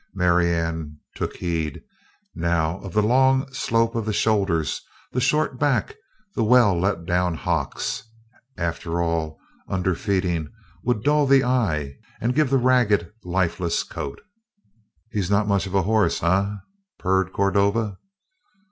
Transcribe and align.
Marianne 0.15 0.97
took 1.13 1.35
heed, 1.35 1.83
now, 2.33 2.79
of 2.79 2.91
the 2.91 3.03
long 3.03 3.47
slope 3.53 3.93
of 3.93 4.03
the 4.03 4.13
shoulders, 4.13 4.81
the 5.11 5.21
short 5.21 5.59
back, 5.59 5.93
the 6.33 6.43
well 6.43 6.73
let 6.75 7.05
down 7.05 7.35
hocks. 7.35 8.01
After 8.57 8.99
all, 8.99 9.37
underfeeding 9.69 10.51
would 10.83 11.03
dull 11.03 11.27
the 11.27 11.43
eye 11.43 11.97
and 12.19 12.33
give 12.33 12.49
the 12.49 12.57
ragged, 12.57 13.11
lifeless 13.23 13.83
coat. 13.83 14.19
"He 15.11 15.19
is 15.19 15.29
not 15.29 15.47
much 15.47 15.65
horse, 15.65 16.23
eh?" 16.23 16.51
purred 16.97 17.31
Cordova. 17.31 17.99